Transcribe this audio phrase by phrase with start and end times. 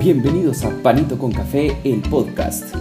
[0.00, 2.74] Bienvenidos a Panito con Café, el podcast.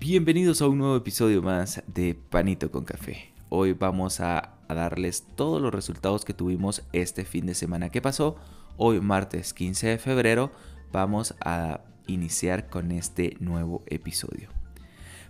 [0.00, 3.32] Bienvenidos a un nuevo episodio más de Panito con Café.
[3.48, 8.34] Hoy vamos a, darles todos los resultados que tuvimos este fin de semana que pasó.
[8.76, 10.50] Hoy martes 15 de febrero
[10.90, 14.61] vamos a iniciar con este nuevo episodio.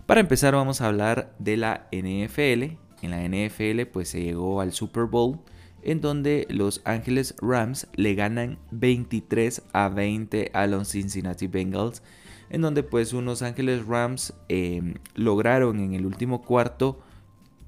[0.05, 2.77] Para empezar vamos a hablar de la NFL.
[3.01, 5.39] En la NFL pues se llegó al Super Bowl
[5.81, 12.01] en donde los Ángeles Rams le ganan 23 a 20 a los Cincinnati Bengals
[12.49, 17.01] en donde pues unos Ángeles Rams em, lograron en el último cuarto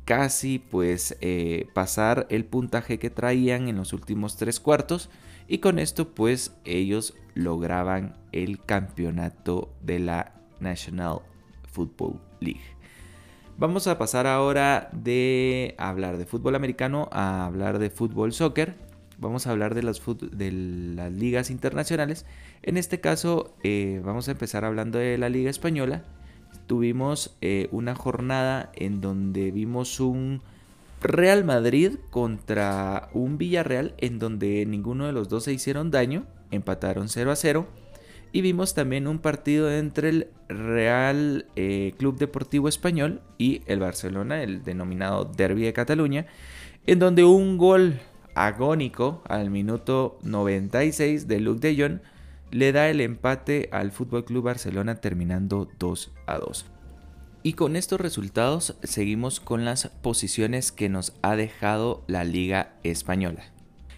[0.06, 5.10] casi pues eh, pasar el puntaje que traían en los últimos tres cuartos
[5.48, 11.22] y con esto pues ellos lograban el campeonato de la National
[11.76, 12.62] Football League.
[13.58, 18.76] Vamos a pasar ahora de hablar de fútbol americano a hablar de fútbol soccer
[19.18, 20.02] vamos a hablar de las,
[21.12, 22.26] ligas internacionales.
[22.62, 26.04] En este caso, eh, vamos a empezar hablando de la Liga Española.
[26.68, 30.42] Tuvimos eh, una jornada en donde vimos un
[31.02, 37.10] Real Madrid contra un Villarreal en donde ninguno de los dos se hicieron daño, empataron
[37.10, 37.68] 0 a 0.
[38.36, 44.44] Y vimos también un partido entre el Real eh, Club Deportivo Español y el Barcelona,
[44.44, 46.26] el denominado Derby de Cataluña,
[46.86, 47.98] en donde un gol
[48.34, 52.00] agónico al minuto 96 de Luke de Jong
[52.52, 56.66] le da el empate al Fútbol Club Barcelona terminando 2 a 2.
[57.42, 63.55] Y con estos resultados seguimos con las posiciones que nos ha dejado la Liga Española.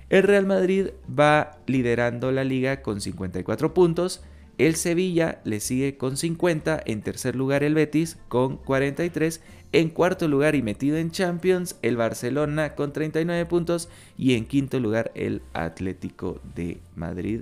[0.09, 4.23] El Real Madrid va liderando la liga con 54 puntos,
[4.57, 9.41] el Sevilla le sigue con 50, en tercer lugar el Betis con 43,
[9.71, 13.87] en cuarto lugar y metido en Champions el Barcelona con 39 puntos.
[14.17, 17.41] Y en quinto lugar el Atlético de Madrid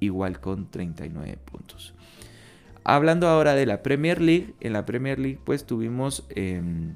[0.00, 1.94] igual con 39 puntos.
[2.82, 6.94] Hablando ahora de la Premier League, en la Premier League pues tuvimos em,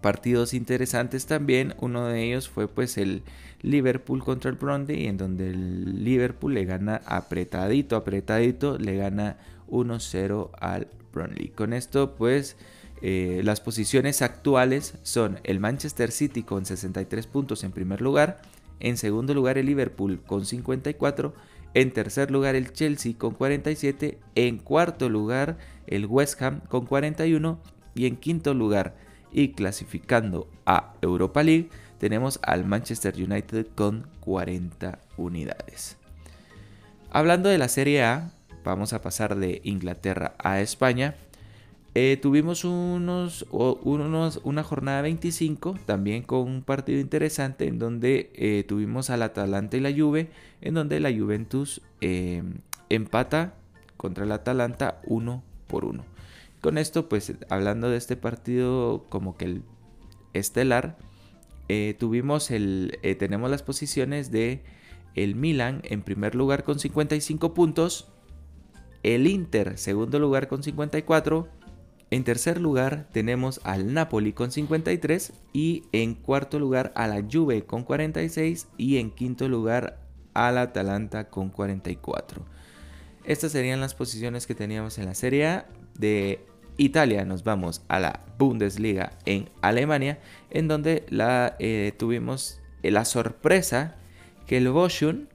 [0.00, 1.74] partidos interesantes también.
[1.80, 3.22] Uno de ellos fue pues el
[3.62, 9.36] Liverpool contra el Brondby, en donde el Liverpool le gana apretadito, apretadito, le gana
[9.68, 11.48] 1-0 al Burnley.
[11.48, 12.56] Con esto pues
[13.02, 18.42] eh, las posiciones actuales son el Manchester City con 63 puntos en primer lugar,
[18.78, 21.34] en segundo lugar el Liverpool con 54,
[21.72, 27.60] en tercer lugar el Chelsea con 47, en cuarto lugar el West Ham con 41
[27.94, 28.94] y en quinto lugar
[29.32, 35.96] y clasificando a Europa League tenemos al Manchester United con 40 unidades.
[37.10, 38.32] Hablando de la Serie A,
[38.64, 41.14] vamos a pasar de Inglaterra a España.
[41.94, 48.64] Eh, tuvimos unos, unos, una jornada 25, también con un partido interesante en donde eh,
[48.66, 50.30] tuvimos al Atalanta y la Juve,
[50.60, 52.44] en donde la Juventus eh,
[52.88, 53.54] empata
[53.96, 56.04] contra el Atalanta 1 por 1.
[56.60, 59.62] Con esto, pues hablando de este partido como que el
[60.34, 60.98] estelar,
[61.68, 64.62] eh, tuvimos el, eh, tenemos las posiciones de
[65.14, 68.08] el Milan en primer lugar con 55 puntos,
[69.02, 71.48] el Inter segundo lugar con 54,
[72.10, 77.64] en tercer lugar tenemos al Napoli con 53 y en cuarto lugar a la Juve
[77.64, 80.00] con 46 y en quinto lugar
[80.34, 82.44] al Atalanta con 44.
[83.30, 85.66] Estas serían las posiciones que teníamos en la Serie A.
[85.96, 86.44] De
[86.78, 90.18] Italia nos vamos a la Bundesliga en Alemania,
[90.50, 91.04] en donde
[91.60, 93.94] eh, tuvimos la sorpresa
[94.48, 95.28] que el Boschun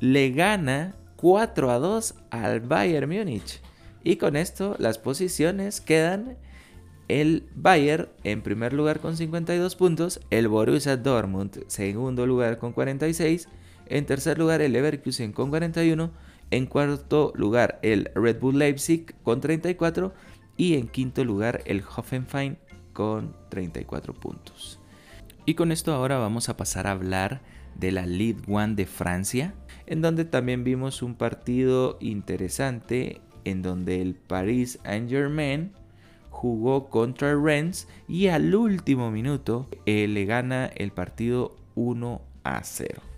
[0.00, 3.62] le gana 4 a 2 al Bayern Múnich.
[4.04, 6.36] Y con esto las posiciones quedan
[7.08, 13.48] el Bayern en primer lugar con 52 puntos, el Borussia Dortmund segundo lugar con 46,
[13.86, 16.10] en tercer lugar el Leverkusen con 41,
[16.50, 20.12] en cuarto lugar el Red Bull Leipzig con 34
[20.56, 22.56] y en quinto lugar el Hoffenheim
[22.92, 24.80] con 34 puntos.
[25.46, 27.40] Y con esto ahora vamos a pasar a hablar
[27.74, 29.54] de la League One de Francia,
[29.86, 35.72] en donde también vimos un partido interesante en donde el Paris Saint-Germain
[36.28, 43.09] jugó contra Rennes y al último minuto eh, le gana el partido 1 a 0.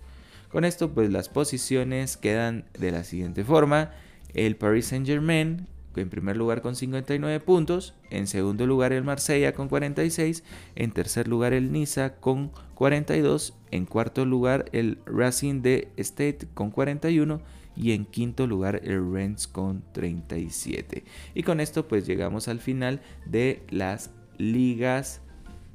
[0.53, 3.89] Con esto pues las posiciones quedan de la siguiente forma.
[4.35, 9.67] El Paris Saint-Germain en primer lugar con 59 puntos, en segundo lugar el Marsella con
[9.67, 10.43] 46,
[10.75, 16.69] en tercer lugar el Niza con 42, en cuarto lugar el Racing de State con
[16.69, 17.41] 41
[17.75, 21.03] y en quinto lugar el Rennes con 37.
[21.33, 25.19] Y con esto pues llegamos al final de las ligas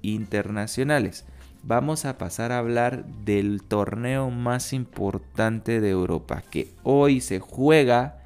[0.02, 1.24] internacionales.
[1.68, 8.22] Vamos a pasar a hablar del torneo más importante de Europa que hoy se juega,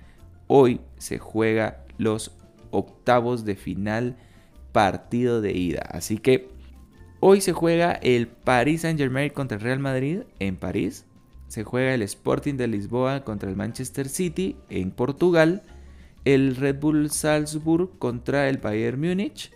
[0.47, 2.31] hoy se juega los
[2.71, 4.17] octavos de final
[4.71, 5.83] partido de ida.
[5.91, 6.51] Así que
[7.19, 11.05] hoy se juega el Paris Saint Germain contra el Real Madrid en París.
[11.49, 15.63] Se juega el Sporting de Lisboa contra el Manchester City en Portugal,
[16.25, 19.51] el Red Bull Salzburg contra el Bayern Múnich,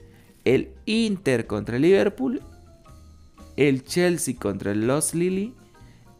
[0.44, 2.42] el Inter contra el Liverpool,
[3.56, 5.54] el Chelsea contra el Los Lily,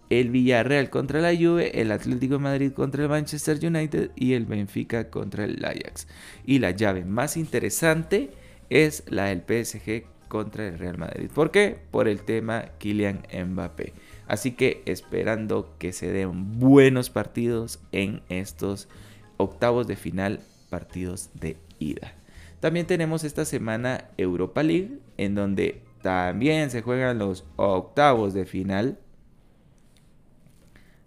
[0.09, 4.47] el Villarreal contra la Juve, el Atlético de Madrid contra el Manchester United y el
[4.47, 6.06] Benfica contra el Ajax.
[6.44, 8.31] Y la llave más interesante
[8.71, 11.31] es la del PSG contra el Real Madrid.
[11.33, 11.79] ¿Por qué?
[11.91, 13.93] Por el tema Kylian Mbappé.
[14.27, 18.89] Así que esperando que se den buenos partidos en estos
[19.37, 22.15] octavos de final, partidos de ida.
[22.61, 29.00] También tenemos esta semana Europa League, en donde también se juegan los octavos de final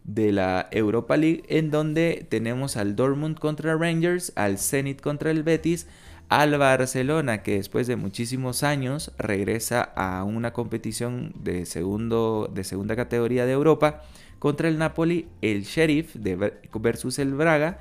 [0.04, 5.44] de la Europa League, en donde tenemos al Dortmund contra Rangers, al Zenit contra el
[5.44, 5.88] Betis,
[6.28, 12.98] al Barcelona, que después de muchísimos años regresa a una competición de, segundo, de segunda
[12.98, 14.04] categoría de Europa,
[14.38, 17.80] contra el Napoli, el Sheriff de, versus el Braga,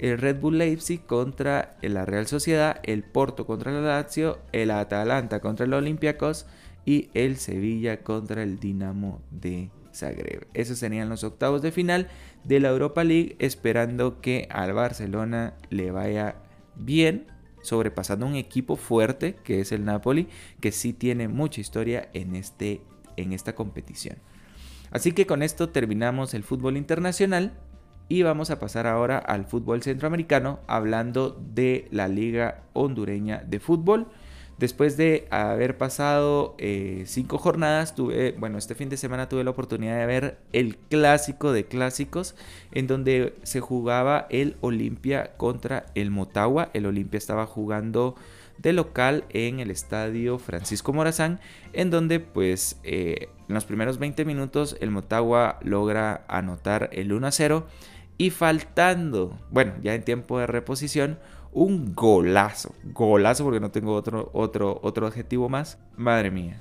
[0.00, 5.40] el Red Bull Leipzig contra la Real Sociedad, el Porto contra el Lazio, el Atalanta
[5.40, 6.46] contra el Olympiacos
[6.86, 10.46] y el Sevilla contra el Dinamo de Zagreb.
[10.54, 12.08] Esos serían los octavos de final
[12.44, 16.36] de la Europa League, esperando que al Barcelona le vaya
[16.76, 17.26] bien
[17.60, 20.28] sobrepasando un equipo fuerte que es el Napoli,
[20.60, 22.80] que sí tiene mucha historia en, este,
[23.18, 24.16] en esta competición.
[24.92, 27.52] Así que con esto terminamos el fútbol internacional
[28.10, 34.08] y vamos a pasar ahora al fútbol centroamericano hablando de la Liga Hondureña de Fútbol.
[34.58, 39.52] Después de haber pasado eh, cinco jornadas, tuve, bueno, este fin de semana tuve la
[39.52, 42.34] oportunidad de ver el clásico de clásicos,
[42.72, 46.68] en donde se jugaba el Olimpia contra el Motagua.
[46.74, 48.16] El Olimpia estaba jugando
[48.58, 51.38] de local en el estadio Francisco Morazán,
[51.72, 57.26] en donde pues eh, en los primeros 20 minutos el Motagua logra anotar el 1
[57.28, 57.66] a 0
[58.20, 61.18] y faltando, bueno, ya en tiempo de reposición,
[61.52, 62.74] un golazo.
[62.92, 65.78] Golazo porque no tengo otro, otro, otro adjetivo más.
[65.96, 66.60] Madre mía.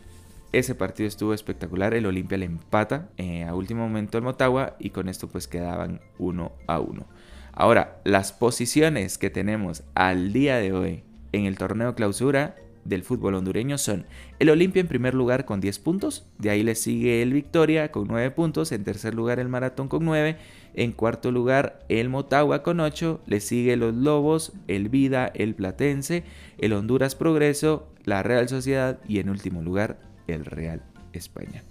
[0.53, 1.93] Ese partido estuvo espectacular.
[1.93, 5.99] El Olimpia le empata eh, a último momento el Motagua y con esto pues quedaban
[6.17, 7.07] uno a uno.
[7.51, 11.03] Ahora, las posiciones que tenemos al día de hoy
[11.33, 14.05] en el torneo clausura del fútbol hondureño son
[14.39, 18.07] el Olimpia en primer lugar con 10 puntos, de ahí le sigue el Victoria con
[18.07, 20.37] 9 puntos, en tercer lugar el Maratón con 9,
[20.73, 26.23] en cuarto lugar el Motagua con 8, le sigue los Lobos, el Vida, el Platense,
[26.57, 30.83] el Honduras Progreso, la Real Sociedad y en último lugar el Real
[31.13, 31.63] España.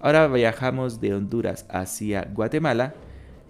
[0.00, 2.94] Ahora viajamos de Honduras hacia Guatemala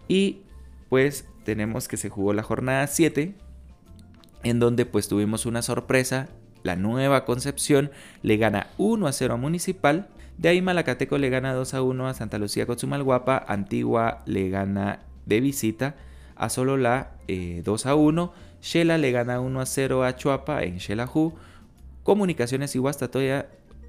[0.09, 0.43] y
[0.89, 3.35] pues tenemos que se jugó la jornada 7
[4.43, 6.29] en donde pues tuvimos una sorpresa
[6.67, 7.91] la nueva Concepción
[8.23, 10.09] le gana 1 a 0 a Municipal.
[10.37, 13.43] De ahí Malacateco le gana 2 a 1 a Santa Lucía Cochumalguapa.
[13.49, 15.95] Antigua le gana de visita
[16.35, 18.33] a Solola 2 eh, a 1.
[18.61, 21.35] Shela le gana 1 a 0 a Chuapa en Xelajú.
[22.03, 23.47] Comunicaciones y Guastatoya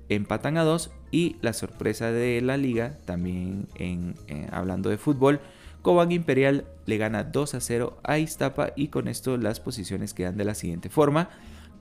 [0.07, 0.91] empatan a 2.
[1.11, 5.39] Y la sorpresa de la liga, también en, eh, hablando de fútbol,
[5.81, 8.71] Cobán Imperial le gana 2 a 0 a Iztapa.
[8.75, 11.29] Y con esto las posiciones quedan de la siguiente forma.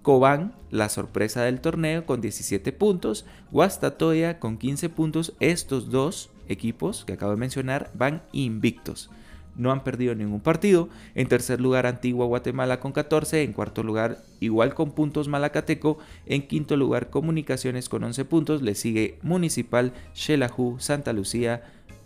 [0.07, 3.27] Cobán, la sorpresa del torneo, con 17 puntos.
[3.51, 5.33] Guastatoya con 15 puntos.
[5.41, 9.11] Estos dos equipos que acabo de mencionar van invictos.
[9.57, 10.89] No han perdido ningún partido.
[11.17, 13.43] En tercer lugar, Antigua Guatemala con 14.
[13.43, 15.99] En cuarto lugar, igual con puntos Malacateco.
[16.25, 18.63] En quinto lugar, Comunicaciones con 11 puntos.
[18.63, 21.65] Le sigue Municipal, Xelajú, Santa Lucía,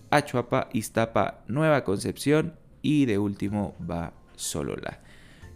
[0.08, 2.54] Achuapa, Iztapa, Nueva Concepción.
[2.80, 5.00] Y de último va Solola.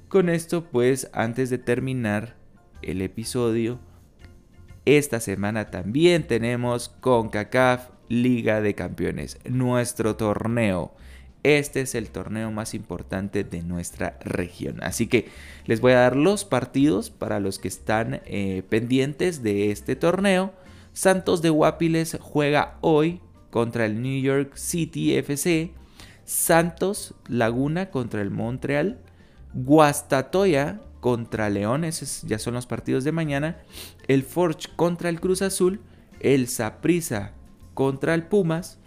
[0.09, 2.37] Con esto, pues, antes de terminar
[2.83, 3.81] el episodio,
[4.85, 10.95] esta semana también tenemos CONCACAF Liga de Campeones, nuestro torneo.
[11.43, 14.83] Este es el torneo más importante de nuestra región.
[14.83, 15.29] Así que
[15.67, 20.53] les voy a dar los partidos para los que están eh, pendientes de este torneo.
[20.93, 23.21] Santos de Guapiles juega hoy
[23.51, 25.73] contra el New York City FC.
[26.25, 28.99] Santos Laguna contra el Montreal.
[29.55, 33.59] Guastatoya contra León, esos ya son los partidos de mañana.
[34.09, 35.81] El Forge contra el Cruz Azul.
[36.21, 37.33] El Saprisa
[37.75, 38.79] contra el Pumas.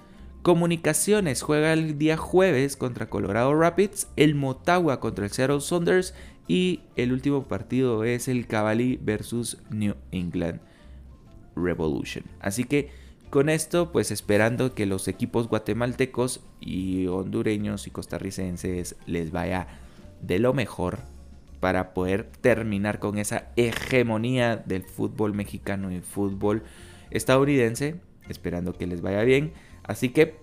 [0.42, 6.14] Comunicaciones juega el día jueves contra Colorado Rapids, el Motagua contra el Seattle Saunders
[6.48, 10.62] y el último partido es el Cavalry versus New England
[11.56, 12.24] Revolution.
[12.40, 12.90] Así que
[13.30, 19.68] con esto, pues esperando que los equipos guatemaltecos y hondureños y costarricenses les vaya
[20.22, 21.00] de lo mejor
[21.60, 26.64] para poder terminar con esa hegemonía del fútbol mexicano y fútbol
[27.10, 27.96] estadounidense,
[28.30, 29.54] esperando que les vaya bien.
[29.84, 30.36] Así que,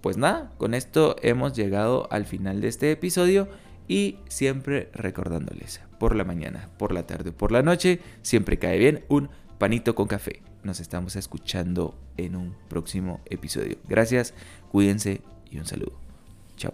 [0.00, 3.48] pues nada, con esto hemos llegado al final de este episodio
[3.88, 9.04] y siempre recordándoles, por la mañana, por la tarde, por la noche, siempre cae bien
[9.08, 10.42] un panito con café.
[10.62, 13.76] Nos estamos escuchando en un próximo episodio.
[13.88, 14.34] Gracias,
[14.70, 15.20] cuídense
[15.50, 15.98] y un saludo.
[16.56, 16.72] Chao.